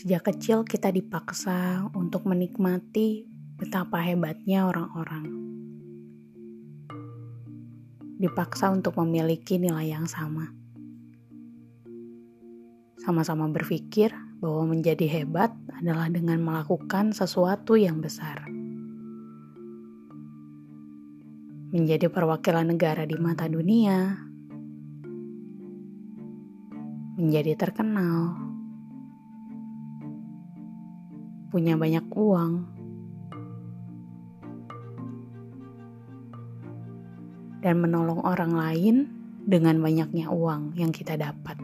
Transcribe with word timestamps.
Sejak 0.00 0.32
kecil 0.32 0.64
kita 0.64 0.88
dipaksa 0.88 1.84
untuk 1.92 2.24
menikmati 2.24 3.28
betapa 3.60 4.00
hebatnya 4.00 4.64
orang-orang. 4.64 5.28
Dipaksa 8.16 8.72
untuk 8.72 8.96
memiliki 8.96 9.60
nilai 9.60 9.92
yang 9.92 10.08
sama. 10.08 10.56
Sama-sama 12.96 13.44
berpikir 13.52 14.08
bahwa 14.40 14.72
menjadi 14.72 15.04
hebat 15.20 15.52
adalah 15.68 16.08
dengan 16.08 16.40
melakukan 16.40 17.12
sesuatu 17.12 17.76
yang 17.76 18.00
besar. 18.00 18.48
Menjadi 21.76 22.08
perwakilan 22.08 22.72
negara 22.72 23.04
di 23.04 23.20
mata 23.20 23.44
dunia, 23.44 24.16
menjadi 27.20 27.52
terkenal, 27.52 28.49
punya 31.50 31.74
banyak 31.74 32.06
uang, 32.14 32.52
dan 37.60 37.74
menolong 37.82 38.22
orang 38.22 38.54
lain 38.54 38.96
dengan 39.44 39.82
banyaknya 39.82 40.30
uang 40.30 40.78
yang 40.78 40.94
kita 40.94 41.18
dapat. 41.18 41.58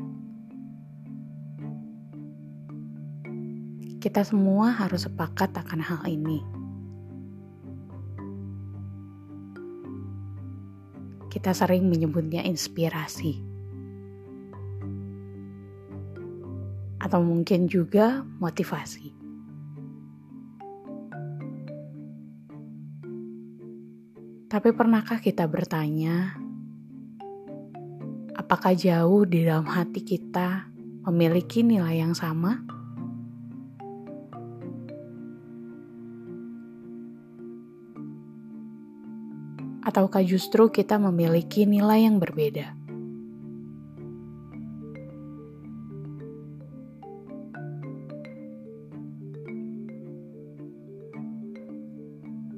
Kita 4.03 4.23
semua 4.23 4.75
harus 4.75 5.09
sepakat 5.09 5.55
akan 5.55 5.81
hal 5.83 6.03
ini. 6.05 6.43
Kita 11.31 11.55
sering 11.55 11.87
menyebutnya 11.87 12.43
inspirasi. 12.43 13.57
atau 17.07 17.23
mungkin 17.23 17.71
juga 17.71 18.27
motivasi. 18.43 19.16
Tapi 24.57 24.73
pernahkah 24.73 25.21
kita 25.21 25.45
bertanya, 25.45 26.33
apakah 28.33 28.73
jauh 28.73 29.29
di 29.29 29.45
dalam 29.45 29.69
hati 29.69 30.01
kita 30.01 30.73
memiliki 31.05 31.61
nilai 31.61 32.01
yang 32.01 32.17
sama? 32.17 32.65
Ataukah 39.85 40.25
justru 40.25 40.73
kita 40.73 40.97
memiliki 40.97 41.69
nilai 41.69 42.09
yang 42.09 42.17
berbeda? 42.17 42.73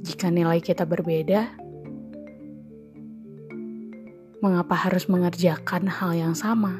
Jika 0.07 0.31
nilai 0.31 0.63
kita 0.63 0.87
berbeda, 0.87 1.67
mengapa 4.39 4.75
harus 4.87 5.11
mengerjakan 5.11 5.91
hal 5.91 6.15
yang 6.15 6.35
sama? 6.35 6.79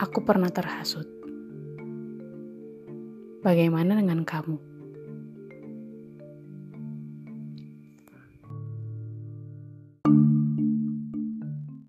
Aku 0.00 0.24
pernah 0.24 0.48
terhasut. 0.48 1.06
Bagaimana 3.44 4.00
dengan 4.00 4.24
kamu? 4.24 4.73